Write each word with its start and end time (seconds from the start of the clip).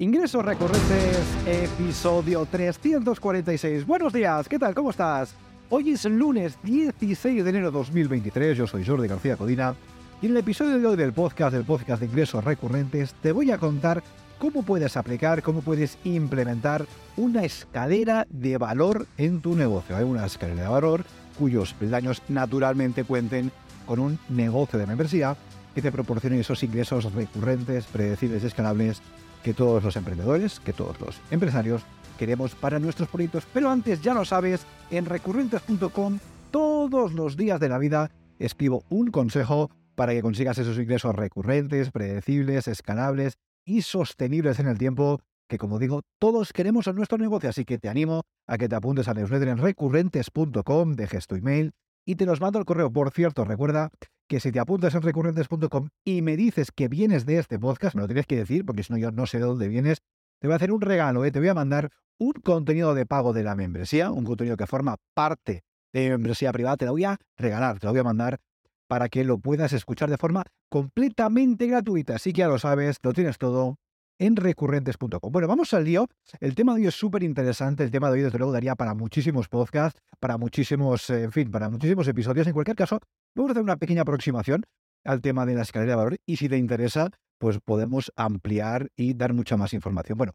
Ingresos 0.00 0.42
recurrentes, 0.42 1.18
episodio 1.46 2.46
346. 2.46 3.86
Buenos 3.86 4.14
días, 4.14 4.48
¿qué 4.48 4.58
tal? 4.58 4.74
¿Cómo 4.74 4.88
estás? 4.88 5.34
Hoy 5.68 5.90
es 5.90 6.06
lunes 6.06 6.56
16 6.62 7.44
de 7.44 7.50
enero 7.50 7.66
de 7.66 7.72
2023, 7.72 8.56
yo 8.56 8.66
soy 8.66 8.82
Jordi 8.82 9.08
García 9.08 9.36
Codina 9.36 9.74
y 10.22 10.24
en 10.24 10.32
el 10.32 10.38
episodio 10.38 10.78
de 10.78 10.86
hoy 10.86 10.96
del 10.96 11.12
podcast, 11.12 11.52
del 11.52 11.66
podcast 11.66 12.00
de 12.00 12.06
ingresos 12.06 12.42
recurrentes, 12.42 13.12
te 13.20 13.32
voy 13.32 13.50
a 13.50 13.58
contar 13.58 14.02
cómo 14.38 14.62
puedes 14.62 14.96
aplicar, 14.96 15.42
cómo 15.42 15.60
puedes 15.60 15.98
implementar 16.04 16.86
una 17.18 17.44
escalera 17.44 18.26
de 18.30 18.56
valor 18.56 19.06
en 19.18 19.42
tu 19.42 19.54
negocio. 19.54 19.98
Hay 19.98 20.04
una 20.04 20.24
escalera 20.24 20.62
de 20.62 20.68
valor 20.68 21.04
cuyos 21.38 21.74
peldaños 21.74 22.22
naturalmente 22.30 23.04
cuenten 23.04 23.52
con 23.84 23.98
un 23.98 24.18
negocio 24.30 24.78
de 24.78 24.86
membresía 24.86 25.36
que 25.74 25.82
te 25.82 25.92
proporcione 25.92 26.40
esos 26.40 26.62
ingresos 26.62 27.12
recurrentes, 27.12 27.84
predecibles 27.84 28.42
y 28.42 28.46
escalables 28.46 29.02
que 29.42 29.54
todos 29.54 29.82
los 29.82 29.96
emprendedores, 29.96 30.60
que 30.60 30.72
todos 30.72 31.00
los 31.00 31.20
empresarios 31.30 31.82
queremos 32.18 32.54
para 32.54 32.78
nuestros 32.78 33.08
proyectos. 33.08 33.46
Pero 33.52 33.70
antes, 33.70 34.02
ya 34.02 34.14
lo 34.14 34.24
sabes, 34.24 34.66
en 34.90 35.06
recurrentes.com 35.06 36.18
todos 36.50 37.12
los 37.12 37.36
días 37.36 37.60
de 37.60 37.68
la 37.68 37.78
vida 37.78 38.10
escribo 38.38 38.82
un 38.90 39.10
consejo 39.10 39.70
para 39.94 40.12
que 40.12 40.22
consigas 40.22 40.58
esos 40.58 40.78
ingresos 40.78 41.14
recurrentes, 41.14 41.90
predecibles, 41.90 42.68
escalables 42.68 43.34
y 43.64 43.82
sostenibles 43.82 44.58
en 44.58 44.66
el 44.66 44.78
tiempo 44.78 45.20
que 45.50 45.58
como 45.58 45.80
digo, 45.80 46.02
todos 46.18 46.52
queremos 46.52 46.86
en 46.86 46.94
nuestro 46.94 47.18
negocio, 47.18 47.50
así 47.50 47.64
que 47.64 47.76
te 47.76 47.88
animo 47.88 48.22
a 48.46 48.56
que 48.56 48.68
te 48.68 48.76
apuntes 48.76 49.08
a 49.08 49.14
newsletter 49.14 49.48
en 49.48 49.58
recurrentes.com, 49.58 50.94
dejes 50.94 51.26
tu 51.26 51.34
email 51.34 51.72
y 52.10 52.16
te 52.16 52.26
los 52.26 52.40
mando 52.40 52.58
al 52.58 52.64
correo. 52.64 52.92
Por 52.92 53.12
cierto, 53.12 53.44
recuerda 53.44 53.90
que 54.28 54.40
si 54.40 54.50
te 54.50 54.58
apuntas 54.58 54.96
en 54.96 55.02
recurrentes.com 55.02 55.90
y 56.04 56.22
me 56.22 56.36
dices 56.36 56.72
que 56.72 56.88
vienes 56.88 57.24
de 57.24 57.38
este 57.38 57.56
podcast, 57.56 57.94
me 57.94 58.02
lo 58.02 58.08
tienes 58.08 58.26
que 58.26 58.36
decir, 58.36 58.64
porque 58.66 58.82
si 58.82 58.92
no 58.92 58.98
yo 58.98 59.12
no 59.12 59.26
sé 59.26 59.38
de 59.38 59.44
dónde 59.44 59.68
vienes, 59.68 60.02
te 60.40 60.48
voy 60.48 60.54
a 60.54 60.56
hacer 60.56 60.72
un 60.72 60.80
regalo, 60.80 61.24
¿eh? 61.24 61.30
te 61.30 61.38
voy 61.38 61.48
a 61.48 61.54
mandar 61.54 61.90
un 62.18 62.32
contenido 62.32 62.94
de 62.94 63.06
pago 63.06 63.32
de 63.32 63.44
la 63.44 63.54
membresía, 63.54 64.10
un 64.10 64.24
contenido 64.24 64.56
que 64.56 64.66
forma 64.66 64.96
parte 65.14 65.62
de 65.92 66.02
mi 66.02 66.08
membresía 66.10 66.52
privada, 66.52 66.76
te 66.76 66.86
lo 66.86 66.92
voy 66.92 67.04
a 67.04 67.16
regalar, 67.36 67.78
te 67.78 67.86
lo 67.86 67.92
voy 67.92 68.00
a 68.00 68.04
mandar 68.04 68.40
para 68.88 69.08
que 69.08 69.22
lo 69.22 69.38
puedas 69.38 69.72
escuchar 69.72 70.10
de 70.10 70.16
forma 70.16 70.42
completamente 70.68 71.68
gratuita. 71.68 72.16
Así 72.16 72.32
que 72.32 72.40
ya 72.40 72.48
lo 72.48 72.58
sabes, 72.58 72.98
lo 73.04 73.12
tienes 73.12 73.38
todo 73.38 73.76
en 74.20 74.36
recurrentes.com. 74.36 75.32
Bueno, 75.32 75.48
vamos 75.48 75.74
al 75.74 75.82
lío. 75.84 76.06
El 76.38 76.54
tema 76.54 76.74
de 76.74 76.82
hoy 76.82 76.86
es 76.86 76.94
súper 76.94 77.24
interesante. 77.24 77.82
El 77.82 77.90
tema 77.90 78.08
de 78.08 78.18
hoy, 78.18 78.22
desde 78.22 78.38
luego, 78.38 78.52
daría 78.52 78.76
para 78.76 78.94
muchísimos 78.94 79.48
podcasts, 79.48 80.00
para 80.20 80.38
muchísimos, 80.38 81.10
eh, 81.10 81.24
en 81.24 81.32
fin, 81.32 81.50
para 81.50 81.68
muchísimos 81.68 82.06
episodios. 82.06 82.46
En 82.46 82.52
cualquier 82.52 82.76
caso, 82.76 83.00
Vamos 83.34 83.50
a 83.50 83.52
hacer 83.52 83.62
una 83.62 83.76
pequeña 83.76 84.02
aproximación 84.02 84.64
al 85.04 85.20
tema 85.20 85.46
de 85.46 85.54
la 85.54 85.62
escalera 85.62 85.92
de 85.92 85.96
valor 85.96 86.16
y 86.26 86.36
si 86.36 86.48
te 86.48 86.58
interesa, 86.58 87.10
pues 87.38 87.60
podemos 87.60 88.12
ampliar 88.16 88.90
y 88.96 89.14
dar 89.14 89.32
mucha 89.34 89.56
más 89.56 89.72
información. 89.72 90.18
Bueno, 90.18 90.32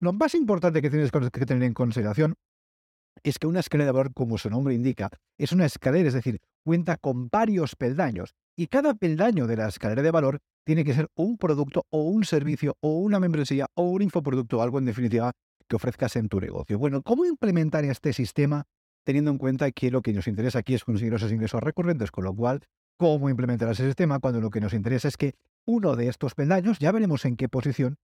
lo 0.00 0.12
más 0.12 0.34
importante 0.34 0.80
que 0.80 0.90
tienes 0.90 1.10
que 1.10 1.46
tener 1.46 1.62
en 1.62 1.74
consideración 1.74 2.34
es 3.22 3.38
que 3.38 3.46
una 3.46 3.60
escalera 3.60 3.86
de 3.86 3.92
valor, 3.92 4.14
como 4.14 4.38
su 4.38 4.48
nombre 4.48 4.74
indica, 4.74 5.10
es 5.36 5.52
una 5.52 5.66
escalera, 5.66 6.08
es 6.08 6.14
decir, 6.14 6.40
cuenta 6.64 6.96
con 6.96 7.28
varios 7.28 7.76
peldaños 7.76 8.34
y 8.60 8.66
cada 8.66 8.92
peldaño 8.92 9.46
de 9.46 9.56
la 9.56 9.68
escalera 9.68 10.02
de 10.02 10.10
valor 10.10 10.42
tiene 10.66 10.84
que 10.84 10.92
ser 10.92 11.08
un 11.14 11.38
producto 11.38 11.86
o 11.88 12.02
un 12.02 12.24
servicio 12.24 12.76
o 12.80 12.98
una 12.98 13.18
membresía 13.18 13.68
o 13.72 13.84
un 13.84 14.02
infoproducto, 14.02 14.60
algo 14.60 14.78
en 14.78 14.84
definitiva 14.84 15.32
que 15.66 15.76
ofrezcas 15.76 16.14
en 16.16 16.28
tu 16.28 16.38
negocio. 16.40 16.78
Bueno, 16.78 17.00
¿cómo 17.00 17.24
implementar 17.24 17.86
este 17.86 18.12
sistema 18.12 18.66
teniendo 19.02 19.30
en 19.30 19.38
cuenta 19.38 19.70
que 19.70 19.90
lo 19.90 20.02
que 20.02 20.12
nos 20.12 20.28
interesa 20.28 20.58
aquí 20.58 20.74
es 20.74 20.84
conseguir 20.84 21.14
esos 21.14 21.32
ingresos 21.32 21.62
recurrentes, 21.62 22.10
con 22.10 22.24
lo 22.24 22.34
cual, 22.34 22.60
¿cómo 22.98 23.30
implementar 23.30 23.70
ese 23.70 23.86
sistema 23.86 24.18
cuando 24.18 24.42
lo 24.42 24.50
que 24.50 24.60
nos 24.60 24.74
interesa 24.74 25.08
es 25.08 25.16
que 25.16 25.36
uno 25.64 25.96
de 25.96 26.08
estos 26.08 26.34
peldaños, 26.34 26.78
ya 26.80 26.92
veremos 26.92 27.24
en 27.24 27.36
qué 27.36 27.48
posición, 27.48 27.96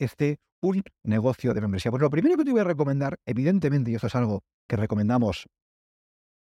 esté 0.00 0.40
un 0.60 0.82
negocio 1.04 1.54
de 1.54 1.60
membresía? 1.60 1.92
Pues 1.92 2.02
lo 2.02 2.10
primero 2.10 2.36
que 2.36 2.44
te 2.44 2.50
voy 2.50 2.62
a 2.62 2.64
recomendar, 2.64 3.20
evidentemente, 3.26 3.92
y 3.92 3.94
esto 3.94 4.08
es 4.08 4.16
algo 4.16 4.42
que 4.68 4.74
recomendamos 4.74 5.46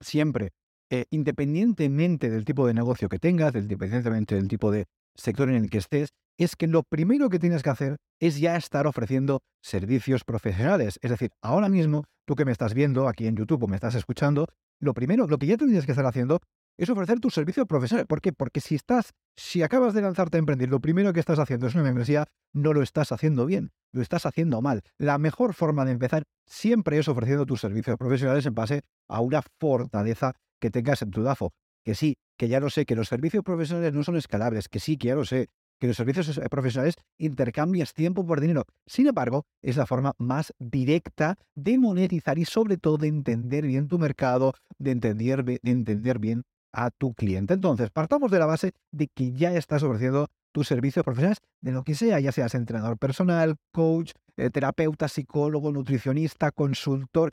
siempre, 0.03 0.53
eh, 0.91 1.07
independientemente 1.11 2.31
del 2.31 2.45
tipo 2.45 2.67
de 2.67 2.75
negocio 2.75 3.09
que 3.09 3.19
tengas, 3.19 3.55
independientemente 3.55 4.35
del 4.35 4.49
tipo 4.49 4.71
de 4.71 4.87
sector 5.15 5.49
en 5.49 5.57
el 5.57 5.71
que 5.71 5.79
estés, 5.79 6.11
es 6.39 6.57
que 6.57 6.67
lo 6.67 6.83
primero 6.83 7.29
que 7.29 7.39
tienes 7.39 7.63
que 7.63 7.71
hacer 7.71 7.97
es 8.21 8.39
ya 8.41 8.57
estar 8.57 8.87
ofreciendo 8.87 9.41
servicios 9.63 10.25
profesionales. 10.25 10.99
Es 11.03 11.11
decir, 11.11 11.31
ahora 11.43 11.69
mismo, 11.69 12.05
tú 12.27 12.35
que 12.35 12.45
me 12.45 12.53
estás 12.53 12.75
viendo 12.75 13.09
aquí 13.09 13.27
en 13.27 13.37
YouTube 13.37 13.63
o 13.63 13.69
me 13.69 13.77
estás 13.77 13.95
escuchando, 13.95 14.49
lo 14.81 14.95
primero, 14.95 15.27
lo 15.27 15.39
que 15.39 15.47
ya 15.47 15.57
tendrías 15.57 15.87
que 15.87 15.93
estar 15.93 16.07
haciendo 16.07 16.41
es 16.77 16.91
ofrecer 16.91 17.21
tus 17.21 17.35
servicios 17.35 17.67
profesionales. 17.67 18.07
¿Por 18.09 18.21
qué? 18.21 18.33
Porque 18.33 18.61
si 18.61 18.75
estás, 18.75 19.13
si 19.37 19.63
acabas 19.63 19.95
de 19.95 20.03
lanzarte 20.03 20.37
a 20.37 20.41
emprender, 20.41 20.69
lo 20.69 20.81
primero 20.81 21.13
que 21.13 21.21
estás 21.21 21.39
haciendo 21.39 21.67
es 21.69 21.75
una 21.75 21.85
membresía, 21.85 22.27
no 22.53 22.73
lo 22.73 22.83
estás 22.83 23.13
haciendo 23.13 23.47
bien, 23.47 23.71
lo 23.93 24.03
estás 24.03 24.27
haciendo 24.27 24.61
mal. 24.61 24.83
La 24.99 25.19
mejor 25.19 25.55
forma 25.55 25.85
de 25.85 25.93
empezar 25.93 26.25
siempre 26.47 26.99
es 26.99 27.09
ofreciendo 27.09 27.47
tus 27.47 27.61
servicios 27.61 27.97
profesionales 27.97 28.47
en 28.47 28.55
base 28.55 28.83
a 29.09 29.21
una 29.21 29.43
fortaleza 29.61 30.35
que 30.65 30.71
tengas 30.71 31.03
en 31.03 31.11
tu 31.11 31.23
DAFO. 31.23 31.53
Que 31.85 31.95
sí, 31.95 32.17
que 32.39 32.49
ya 32.49 32.59
lo 32.59 32.71
sé, 32.71 32.87
que 32.87 32.97
los 32.97 33.09
servicios 33.09 33.45
profesionales 33.45 33.93
no 33.93 34.03
son 34.03 34.17
escalables, 34.17 34.71
que 34.71 34.81
sí, 34.81 34.97
que 34.97 35.09
ya 35.09 35.15
lo 35.15 35.27
sé, 35.27 35.51
que 35.79 35.87
los 35.87 35.95
servicios 35.99 36.39
eh, 36.39 36.49
profesionales 36.49 36.95
intercambias 37.19 37.93
tiempo 37.93 38.27
por 38.27 38.41
dinero. 38.41 38.65
Sin 38.87 39.07
embargo, 39.07 39.45
es 39.61 39.77
la 39.77 39.85
forma 39.85 40.15
más 40.17 40.55
directa 40.59 41.37
de 41.55 41.77
monetizar 41.77 42.39
y 42.39 42.47
sobre 42.47 42.79
todo 42.79 42.97
de 42.97 43.09
entender 43.09 43.67
bien 43.67 43.89
tu 43.89 43.99
mercado, 43.99 44.55
de 44.79 44.93
entender, 44.93 45.45
de 45.45 45.61
entender 45.65 46.19
bien 46.19 46.45
a 46.73 46.91
tu 46.91 47.13
cliente. 47.13 47.53
Entonces, 47.53 47.91
partamos 47.91 48.31
de 48.31 48.39
la 48.39 48.47
base 48.47 48.73
de 48.91 49.09
que 49.09 49.33
ya 49.33 49.53
estás 49.53 49.83
ofreciendo 49.83 50.29
tus 50.51 50.67
servicios 50.67 51.05
profesionales 51.05 51.43
de 51.61 51.73
lo 51.73 51.85
que 51.85 51.95
sea, 51.95 52.21
ya 52.21 52.33
seas 52.33 52.55
entrenador 52.55 52.97
personal, 52.97 53.57
coach, 53.71 54.13
eh, 54.39 54.49
terapeuta, 54.49 55.09
psicólogo, 55.09 55.73
nutricionista, 55.73 56.53
consultor, 56.53 57.33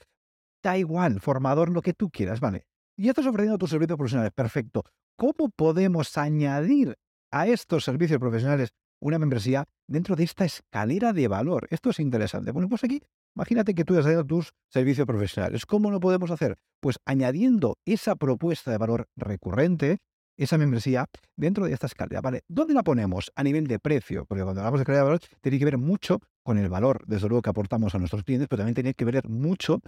da 0.61 0.77
igual, 0.77 1.21
formador, 1.21 1.69
lo 1.69 1.81
que 1.81 1.93
tú 1.93 2.09
quieras, 2.09 2.41
¿vale? 2.41 2.65
Ya 3.01 3.11
estás 3.11 3.25
ofreciendo 3.25 3.57
tus 3.57 3.71
servicios 3.71 3.97
profesionales, 3.97 4.31
perfecto. 4.31 4.83
¿Cómo 5.15 5.49
podemos 5.49 6.15
añadir 6.17 6.95
a 7.31 7.47
estos 7.47 7.83
servicios 7.83 8.19
profesionales 8.19 8.73
una 9.01 9.17
membresía 9.17 9.67
dentro 9.87 10.15
de 10.15 10.23
esta 10.23 10.45
escalera 10.45 11.11
de 11.11 11.27
valor. 11.27 11.67
Esto 11.71 11.89
es 11.89 11.99
interesante. 11.99 12.51
Bueno, 12.51 12.69
pues 12.69 12.83
aquí, 12.83 13.01
imagínate 13.35 13.73
que 13.73 13.83
tú 13.83 13.97
has 13.97 14.05
dado 14.05 14.23
tus 14.23 14.53
servicios 14.69 15.07
profesionales. 15.07 15.65
¿Cómo 15.65 15.89
lo 15.89 15.99
podemos 15.99 16.29
hacer? 16.29 16.57
Pues 16.79 16.97
añadiendo 17.05 17.77
esa 17.85 18.15
propuesta 18.15 18.69
de 18.69 18.77
valor 18.77 19.07
recurrente, 19.15 19.97
esa 20.37 20.59
membresía, 20.59 21.07
dentro 21.35 21.65
de 21.65 21.73
esta 21.73 21.87
escalera. 21.87 22.21
¿Vale? 22.21 22.43
¿Dónde 22.47 22.75
la 22.75 22.83
ponemos? 22.83 23.31
A 23.35 23.43
nivel 23.43 23.65
de 23.65 23.79
precio, 23.79 24.25
porque 24.25 24.43
cuando 24.43 24.61
hablamos 24.61 24.79
de 24.79 24.83
escalera 24.83 25.03
de 25.03 25.09
valor, 25.09 25.21
tiene 25.41 25.57
que 25.57 25.65
ver 25.65 25.77
mucho 25.79 26.19
con 26.43 26.59
el 26.59 26.69
valor, 26.69 27.03
desde 27.07 27.27
luego, 27.27 27.41
que 27.41 27.49
aportamos 27.49 27.95
a 27.95 27.97
nuestros 27.97 28.23
clientes, 28.23 28.47
pero 28.47 28.59
también 28.59 28.75
tiene 28.75 28.93
que 28.93 29.05
ver 29.05 29.27
mucho 29.27 29.81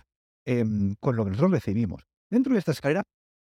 em, 0.46 0.96
con 1.00 1.16
lo 1.16 1.24
que 1.24 1.32
nosotros 1.32 1.52
recibimos. 1.52 2.04
Dentro 2.34 2.54
de 2.54 2.58
esta 2.58 2.72
escalera 2.72 3.04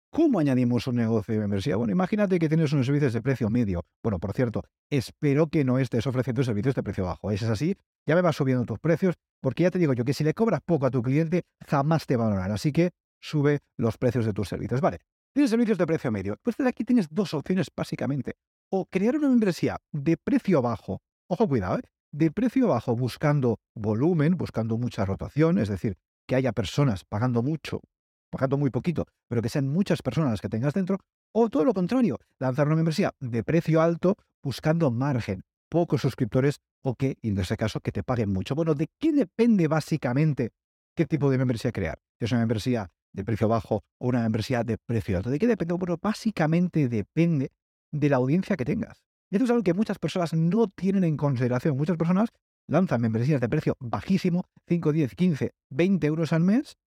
¿Cómo 0.09 0.39
añadimos 0.39 0.87
un 0.87 0.95
negocio 0.95 1.33
de 1.33 1.41
membresía? 1.41 1.75
Bueno, 1.75 1.91
imagínate 1.91 2.39
que 2.39 2.47
tienes 2.47 2.71
unos 2.71 2.85
servicios 2.85 3.11
de 3.11 3.21
precio 3.21 3.49
medio. 3.49 3.83
Bueno, 4.01 4.17
por 4.17 4.31
cierto, 4.31 4.63
espero 4.89 5.47
que 5.47 5.65
no 5.65 5.77
estés 5.77 6.07
ofreciendo 6.07 6.41
servicios 6.41 6.73
de 6.73 6.83
precio 6.83 7.03
bajo. 7.03 7.29
¿Es 7.29 7.43
así? 7.43 7.75
Ya 8.05 8.15
me 8.15 8.21
vas 8.21 8.37
subiendo 8.37 8.63
tus 8.63 8.79
precios, 8.79 9.15
porque 9.41 9.63
ya 9.63 9.71
te 9.71 9.77
digo 9.77 9.91
yo 9.91 10.05
que 10.05 10.13
si 10.13 10.23
le 10.23 10.33
cobras 10.33 10.61
poco 10.65 10.85
a 10.85 10.89
tu 10.89 11.01
cliente, 11.01 11.43
jamás 11.65 12.05
te 12.05 12.15
va 12.15 12.45
a. 12.45 12.45
Así 12.45 12.71
que 12.71 12.91
sube 13.19 13.59
los 13.75 13.97
precios 13.97 14.25
de 14.25 14.31
tus 14.31 14.47
servicios. 14.47 14.79
Vale, 14.79 14.99
tienes 15.33 15.49
servicios 15.49 15.77
de 15.77 15.85
precio 15.85 16.09
medio. 16.09 16.37
Pues 16.41 16.55
desde 16.55 16.69
aquí 16.69 16.85
tienes 16.85 17.09
dos 17.11 17.33
opciones 17.33 17.67
básicamente. 17.75 18.35
O 18.71 18.85
crear 18.85 19.17
una 19.17 19.27
membresía 19.27 19.81
de 19.91 20.15
precio 20.15 20.61
bajo. 20.61 21.01
Ojo, 21.27 21.45
cuidado, 21.49 21.79
¿eh? 21.79 21.83
De 22.13 22.31
precio 22.31 22.69
bajo 22.69 22.95
buscando 22.95 23.59
volumen, 23.75 24.37
buscando 24.37 24.77
mucha 24.77 25.03
rotación, 25.03 25.57
es 25.57 25.67
decir, 25.67 25.97
que 26.25 26.35
haya 26.35 26.53
personas 26.53 27.03
pagando 27.03 27.43
mucho 27.43 27.81
pagando 28.29 28.57
muy 28.57 28.69
poquito, 28.69 29.05
pero 29.27 29.41
que 29.41 29.49
sean 29.49 29.67
muchas 29.67 30.01
personas 30.01 30.31
las 30.31 30.41
que 30.41 30.49
tengas 30.49 30.73
dentro, 30.73 30.99
o 31.33 31.49
todo 31.49 31.65
lo 31.65 31.73
contrario, 31.73 32.19
lanzar 32.39 32.67
una 32.67 32.75
membresía 32.75 33.13
de 33.19 33.43
precio 33.43 33.81
alto 33.81 34.15
buscando 34.43 34.91
margen, 34.91 35.43
pocos 35.69 36.01
suscriptores 36.01 36.59
o 36.83 36.95
que, 36.95 37.17
en 37.21 37.37
ese 37.37 37.57
caso, 37.57 37.79
que 37.79 37.91
te 37.91 38.03
paguen 38.03 38.31
mucho. 38.31 38.55
Bueno, 38.55 38.73
¿de 38.75 38.87
qué 38.99 39.11
depende 39.11 39.67
básicamente 39.67 40.51
qué 40.95 41.05
tipo 41.05 41.29
de 41.29 41.37
membresía 41.37 41.71
crear? 41.71 41.99
Si 42.19 42.25
es 42.25 42.31
una 42.31 42.41
membresía 42.41 42.89
de 43.13 43.25
precio 43.25 43.47
bajo 43.47 43.83
o 43.99 44.07
una 44.07 44.21
membresía 44.21 44.63
de 44.63 44.77
precio 44.77 45.17
alto. 45.17 45.29
¿De 45.29 45.39
qué 45.39 45.47
depende? 45.47 45.73
Bueno, 45.73 45.97
básicamente 46.01 46.87
depende 46.87 47.51
de 47.91 48.09
la 48.09 48.17
audiencia 48.17 48.55
que 48.55 48.65
tengas. 48.65 49.03
Y 49.29 49.35
esto 49.35 49.45
es 49.45 49.51
algo 49.51 49.63
que 49.63 49.73
muchas 49.73 49.99
personas 49.99 50.33
no 50.33 50.67
tienen 50.67 51.03
en 51.03 51.17
consideración. 51.17 51.75
Muchas 51.75 51.97
personas 51.97 52.29
lanzan 52.67 53.01
membresías 53.01 53.41
de 53.41 53.49
precio 53.49 53.75
bajísimo, 53.79 54.45
5, 54.67 54.91
10, 54.93 55.15
15, 55.15 55.51
20 55.69 56.07
euros 56.07 56.31
al 56.31 56.43
mes, 56.43 56.77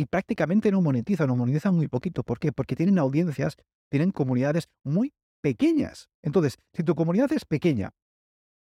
y 0.00 0.06
prácticamente 0.06 0.72
no 0.72 0.80
monetizan 0.80 1.28
o 1.28 1.36
monetizan 1.36 1.74
muy 1.74 1.86
poquito. 1.86 2.22
¿Por 2.22 2.38
qué? 2.38 2.52
Porque 2.52 2.74
tienen 2.74 2.98
audiencias, 2.98 3.58
tienen 3.90 4.12
comunidades 4.12 4.70
muy 4.82 5.12
pequeñas. 5.42 6.08
Entonces, 6.22 6.56
si 6.72 6.82
tu 6.82 6.94
comunidad 6.94 7.30
es 7.34 7.44
pequeña, 7.44 7.90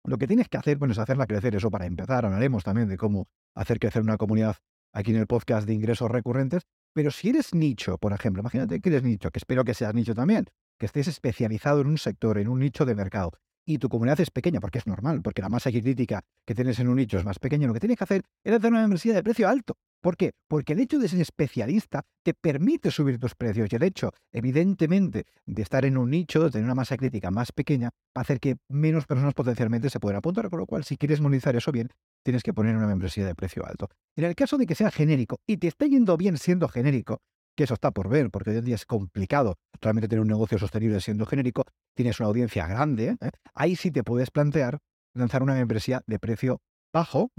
lo 0.04 0.18
que 0.18 0.26
tienes 0.26 0.48
que 0.48 0.56
hacer, 0.56 0.76
bueno, 0.78 0.90
es 0.90 0.98
hacerla 0.98 1.28
crecer. 1.28 1.54
Eso 1.54 1.70
para 1.70 1.86
empezar, 1.86 2.24
hablaremos 2.24 2.64
también 2.64 2.88
de 2.88 2.96
cómo 2.96 3.28
hacer 3.54 3.78
crecer 3.78 4.02
una 4.02 4.16
comunidad 4.16 4.56
aquí 4.92 5.12
en 5.12 5.18
el 5.18 5.28
podcast 5.28 5.68
de 5.68 5.74
ingresos 5.74 6.10
recurrentes. 6.10 6.64
Pero 6.92 7.12
si 7.12 7.28
eres 7.28 7.54
nicho, 7.54 7.96
por 7.98 8.12
ejemplo, 8.12 8.40
imagínate 8.40 8.80
que 8.80 8.88
eres 8.88 9.04
nicho, 9.04 9.30
que 9.30 9.38
espero 9.38 9.62
que 9.62 9.74
seas 9.74 9.94
nicho 9.94 10.16
también, 10.16 10.46
que 10.80 10.86
estés 10.86 11.06
especializado 11.06 11.80
en 11.80 11.86
un 11.86 11.98
sector, 11.98 12.38
en 12.38 12.48
un 12.48 12.58
nicho 12.58 12.84
de 12.84 12.96
mercado, 12.96 13.30
y 13.64 13.78
tu 13.78 13.88
comunidad 13.88 14.18
es 14.18 14.32
pequeña, 14.32 14.58
porque 14.58 14.78
es 14.78 14.88
normal, 14.88 15.22
porque 15.22 15.42
la 15.42 15.48
masa 15.48 15.70
crítica 15.70 16.22
que 16.44 16.56
tienes 16.56 16.80
en 16.80 16.88
un 16.88 16.96
nicho 16.96 17.18
es 17.18 17.24
más 17.24 17.38
pequeña, 17.38 17.68
lo 17.68 17.72
que 17.74 17.78
tienes 17.78 17.98
que 17.98 18.02
hacer 18.02 18.22
es 18.42 18.52
hacer 18.52 18.72
una 18.72 18.80
membresía 18.80 19.14
de 19.14 19.22
precio 19.22 19.48
alto. 19.48 19.76
¿Por 20.00 20.16
qué? 20.16 20.32
Porque 20.48 20.72
el 20.72 20.80
hecho 20.80 20.98
de 20.98 21.08
ser 21.08 21.20
especialista 21.20 22.02
te 22.24 22.32
permite 22.32 22.90
subir 22.90 23.18
tus 23.18 23.34
precios 23.34 23.68
y 23.70 23.76
el 23.76 23.82
hecho, 23.82 24.12
evidentemente, 24.32 25.24
de 25.46 25.62
estar 25.62 25.84
en 25.84 25.98
un 25.98 26.10
nicho, 26.10 26.42
de 26.42 26.50
tener 26.50 26.64
una 26.64 26.74
masa 26.74 26.96
crítica 26.96 27.30
más 27.30 27.52
pequeña, 27.52 27.88
va 27.88 28.20
a 28.20 28.20
hacer 28.20 28.40
que 28.40 28.56
menos 28.68 29.06
personas 29.06 29.34
potencialmente 29.34 29.90
se 29.90 30.00
puedan 30.00 30.16
apuntar, 30.16 30.48
con 30.48 30.58
lo 30.58 30.66
cual, 30.66 30.84
si 30.84 30.96
quieres 30.96 31.20
monetizar 31.20 31.54
eso 31.54 31.70
bien, 31.70 31.90
tienes 32.24 32.42
que 32.42 32.54
poner 32.54 32.76
una 32.76 32.86
membresía 32.86 33.26
de 33.26 33.34
precio 33.34 33.64
alto. 33.66 33.88
En 34.16 34.24
el 34.24 34.34
caso 34.34 34.56
de 34.56 34.66
que 34.66 34.74
sea 34.74 34.90
genérico 34.90 35.40
y 35.46 35.58
te 35.58 35.68
esté 35.68 35.88
yendo 35.90 36.16
bien 36.16 36.38
siendo 36.38 36.68
genérico, 36.68 37.20
que 37.54 37.64
eso 37.64 37.74
está 37.74 37.90
por 37.90 38.08
ver, 38.08 38.30
porque 38.30 38.50
hoy 38.50 38.56
en 38.56 38.64
día 38.64 38.76
es 38.76 38.86
complicado 38.86 39.56
realmente 39.82 40.08
tener 40.08 40.22
un 40.22 40.28
negocio 40.28 40.58
sostenible 40.58 41.00
siendo 41.00 41.26
genérico, 41.26 41.64
tienes 41.94 42.18
una 42.20 42.28
audiencia 42.28 42.66
grande, 42.66 43.16
¿eh? 43.20 43.30
ahí 43.54 43.76
sí 43.76 43.90
te 43.90 44.02
puedes 44.02 44.30
plantear 44.30 44.78
lanzar 45.14 45.42
una 45.42 45.54
membresía 45.54 46.02
de 46.06 46.18
precio 46.18 46.62
bajo 46.92 47.30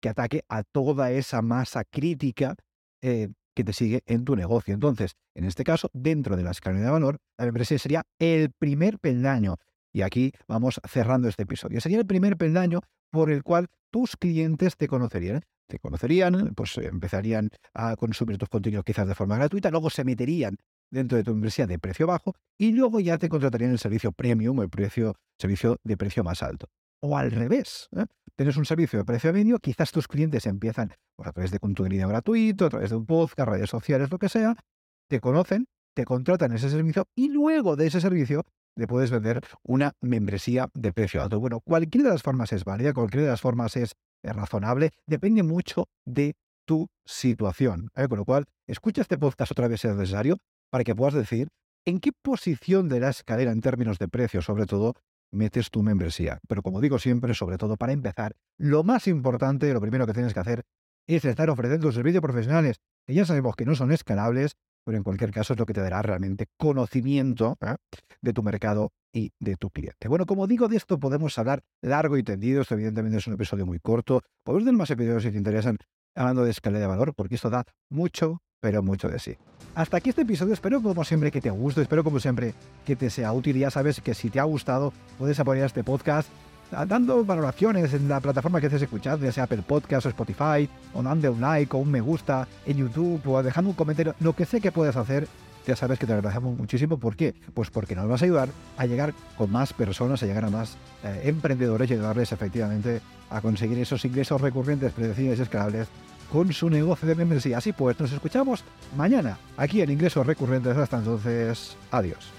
que 0.00 0.08
ataque 0.08 0.44
a 0.48 0.62
toda 0.62 1.10
esa 1.10 1.42
masa 1.42 1.84
crítica 1.84 2.54
eh, 3.02 3.28
que 3.54 3.64
te 3.64 3.72
sigue 3.72 4.02
en 4.06 4.24
tu 4.24 4.36
negocio. 4.36 4.74
Entonces, 4.74 5.12
en 5.34 5.44
este 5.44 5.64
caso, 5.64 5.90
dentro 5.92 6.36
de 6.36 6.42
la 6.42 6.50
escala 6.50 6.78
de 6.78 6.90
valor, 6.90 7.18
la 7.38 7.46
membresía 7.46 7.78
sería 7.78 8.02
el 8.18 8.50
primer 8.50 8.98
peldaño. 8.98 9.56
Y 9.92 10.02
aquí 10.02 10.32
vamos 10.46 10.80
cerrando 10.88 11.28
este 11.28 11.44
episodio. 11.44 11.80
Sería 11.80 11.98
el 11.98 12.06
primer 12.06 12.36
peldaño 12.36 12.80
por 13.10 13.30
el 13.30 13.42
cual 13.42 13.68
tus 13.90 14.16
clientes 14.16 14.76
te 14.76 14.88
conocerían 14.88 15.42
te 15.66 15.78
conocerían, 15.78 16.54
pues 16.54 16.76
eh, 16.78 16.86
empezarían 16.86 17.50
a 17.74 17.96
consumir 17.96 18.38
tus 18.38 18.48
contenidos 18.48 18.84
quizás 18.84 19.06
de 19.06 19.14
forma 19.14 19.36
gratuita, 19.36 19.70
luego 19.70 19.90
se 19.90 20.04
meterían 20.04 20.56
dentro 20.90 21.18
de 21.18 21.24
tu 21.24 21.32
membresía 21.32 21.66
de 21.66 21.78
precio 21.78 22.06
bajo 22.06 22.34
y 22.56 22.72
luego 22.72 23.00
ya 23.00 23.18
te 23.18 23.28
contratarían 23.28 23.72
el 23.72 23.78
servicio 23.78 24.12
premium 24.12 24.60
el 24.60 24.70
precio, 24.70 25.14
servicio 25.38 25.78
de 25.82 25.96
precio 25.96 26.22
más 26.22 26.42
alto. 26.42 26.68
O 27.00 27.18
al 27.18 27.30
revés, 27.30 27.88
¿eh? 27.96 28.06
Tienes 28.36 28.56
un 28.56 28.64
servicio 28.64 28.98
de 28.98 29.04
precio 29.04 29.32
medio, 29.32 29.58
quizás 29.58 29.90
tus 29.90 30.06
clientes 30.08 30.46
empiezan 30.46 30.92
pues, 31.16 31.28
a 31.28 31.32
través 31.32 31.50
de 31.50 31.58
contenido 31.58 32.08
gratuito, 32.08 32.66
a 32.66 32.70
través 32.70 32.90
de 32.90 32.96
un 32.96 33.06
podcast, 33.06 33.48
redes 33.48 33.70
sociales, 33.70 34.10
lo 34.10 34.18
que 34.18 34.28
sea, 34.28 34.54
te 35.08 35.20
conocen, 35.20 35.66
te 35.94 36.04
contratan 36.04 36.52
ese 36.52 36.68
servicio 36.68 37.06
y 37.14 37.28
luego 37.28 37.76
de 37.76 37.86
ese 37.86 38.00
servicio 38.00 38.44
le 38.76 38.86
puedes 38.86 39.10
vender 39.10 39.40
una 39.62 39.92
membresía 40.02 40.68
de 40.74 40.92
precio 40.92 41.22
alto. 41.22 41.40
Bueno, 41.40 41.60
cualquiera 41.60 42.08
de 42.08 42.14
las 42.14 42.22
formas 42.22 42.52
es 42.52 42.64
válida, 42.64 42.92
cualquiera 42.92 43.24
de 43.24 43.30
las 43.30 43.40
formas 43.40 43.76
es 43.76 43.94
razonable, 44.22 44.90
depende 45.06 45.42
mucho 45.42 45.88
de 46.04 46.34
tu 46.66 46.88
situación. 47.06 47.88
Con 47.94 48.18
lo 48.18 48.24
cual, 48.24 48.44
escucha 48.66 49.00
este 49.00 49.16
podcast 49.16 49.52
otra 49.52 49.68
vez 49.68 49.80
si 49.80 49.88
es 49.88 49.96
necesario 49.96 50.36
para 50.70 50.84
que 50.84 50.94
puedas 50.94 51.14
decir 51.14 51.48
en 51.86 52.00
qué 52.00 52.10
posición 52.12 52.88
de 52.88 53.00
la 53.00 53.10
escalera 53.10 53.52
en 53.52 53.60
términos 53.60 53.98
de 53.98 54.08
precio, 54.08 54.42
sobre 54.42 54.66
todo, 54.66 54.94
metes 55.32 55.70
tu 55.70 55.82
membresía. 55.82 56.40
Pero 56.48 56.62
como 56.62 56.80
digo 56.80 56.98
siempre, 56.98 57.34
sobre 57.34 57.58
todo 57.58 57.76
para 57.76 57.92
empezar, 57.92 58.36
lo 58.58 58.84
más 58.84 59.06
importante, 59.06 59.72
lo 59.72 59.80
primero 59.80 60.06
que 60.06 60.12
tienes 60.12 60.34
que 60.34 60.40
hacer 60.40 60.64
es 61.06 61.24
estar 61.24 61.48
ofreciendo 61.50 61.92
servicios 61.92 62.22
profesionales 62.22 62.80
que 63.06 63.14
ya 63.14 63.24
sabemos 63.24 63.54
que 63.54 63.64
no 63.64 63.74
son 63.74 63.92
escalables, 63.92 64.56
pero 64.84 64.98
en 64.98 65.04
cualquier 65.04 65.30
caso 65.30 65.52
es 65.52 65.58
lo 65.58 65.66
que 65.66 65.72
te 65.72 65.80
dará 65.80 66.02
realmente 66.02 66.46
conocimiento 66.56 67.56
¿eh? 67.60 67.76
de 68.20 68.32
tu 68.32 68.42
mercado 68.42 68.92
y 69.12 69.32
de 69.40 69.56
tu 69.56 69.70
cliente. 69.70 70.08
Bueno, 70.08 70.26
como 70.26 70.46
digo, 70.46 70.68
de 70.68 70.76
esto 70.76 70.98
podemos 70.98 71.38
hablar 71.38 71.62
largo 71.80 72.18
y 72.18 72.22
tendido. 72.22 72.62
Esto 72.62 72.74
evidentemente 72.74 73.18
es 73.18 73.26
un 73.26 73.34
episodio 73.34 73.64
muy 73.64 73.78
corto. 73.80 74.22
Podemos 74.44 74.64
tener 74.64 74.78
más 74.78 74.90
episodios 74.90 75.22
si 75.22 75.30
te 75.30 75.38
interesan 75.38 75.78
hablando 76.14 76.44
de 76.44 76.50
escala 76.50 76.78
de 76.78 76.86
valor, 76.86 77.14
porque 77.14 77.36
esto 77.36 77.50
da 77.50 77.64
mucho, 77.88 78.42
pero 78.60 78.82
mucho 78.82 79.08
de 79.08 79.18
sí. 79.18 79.36
Hasta 79.74 79.98
aquí 79.98 80.10
este 80.10 80.22
episodio. 80.22 80.54
Espero 80.54 80.82
como 80.82 81.04
siempre 81.04 81.30
que 81.30 81.40
te 81.40 81.50
guste, 81.50 81.82
espero 81.82 82.02
como 82.02 82.18
siempre 82.18 82.54
que 82.84 82.96
te 82.96 83.10
sea 83.10 83.32
útil. 83.32 83.58
Ya 83.58 83.70
sabes 83.70 84.00
que 84.00 84.14
si 84.14 84.30
te 84.30 84.40
ha 84.40 84.44
gustado, 84.44 84.92
puedes 85.18 85.38
apoyar 85.38 85.66
este 85.66 85.84
podcast 85.84 86.28
dando 86.70 87.24
valoraciones 87.24 87.94
en 87.94 88.08
la 88.08 88.20
plataforma 88.20 88.60
que 88.60 88.66
estés 88.66 88.82
escuchando, 88.82 89.24
ya 89.24 89.32
sea 89.32 89.44
Apple 89.44 89.62
Podcast 89.66 90.06
o 90.06 90.08
Spotify, 90.08 90.68
o 90.94 91.02
dando 91.02 91.32
un 91.32 91.40
like 91.40 91.76
o 91.76 91.78
un 91.78 91.90
me 91.90 92.00
gusta 92.00 92.48
en 92.64 92.78
YouTube, 92.78 93.20
o 93.28 93.42
dejando 93.42 93.70
un 93.70 93.76
comentario, 93.76 94.14
lo 94.20 94.34
que 94.34 94.46
sé 94.46 94.60
que 94.60 94.72
puedes 94.72 94.96
hacer, 94.96 95.28
ya 95.66 95.76
sabes 95.76 95.98
que 95.98 96.06
te 96.06 96.12
agradecemos 96.12 96.56
muchísimo. 96.56 96.98
¿Por 96.98 97.16
qué? 97.16 97.34
Pues 97.54 97.70
porque 97.70 97.94
nos 97.94 98.08
vas 98.08 98.22
a 98.22 98.24
ayudar 98.24 98.48
a 98.76 98.86
llegar 98.86 99.14
con 99.36 99.50
más 99.50 99.72
personas, 99.72 100.22
a 100.22 100.26
llegar 100.26 100.44
a 100.44 100.50
más 100.50 100.76
eh, 101.04 101.22
emprendedores 101.24 101.90
y 101.90 101.94
ayudarles 101.94 102.32
efectivamente 102.32 103.00
a 103.30 103.40
conseguir 103.40 103.78
esos 103.78 104.04
ingresos 104.04 104.40
recurrentes, 104.40 104.92
predecibles 104.92 105.38
y 105.38 105.42
escalables 105.42 105.88
con 106.30 106.52
su 106.52 106.70
negocio 106.70 107.08
de 107.08 107.14
membresía. 107.14 107.58
Así 107.58 107.72
pues, 107.72 107.98
nos 107.98 108.12
escuchamos 108.12 108.64
mañana 108.96 109.38
aquí 109.56 109.80
en 109.80 109.90
Ingresos 109.90 110.26
Recurrentes. 110.26 110.76
Hasta 110.76 110.98
entonces, 110.98 111.76
adiós. 111.90 112.32